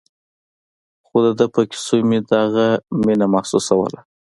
[1.05, 2.67] خو د ده په کيسو مې دغه
[3.05, 3.99] مينه محسوسوله.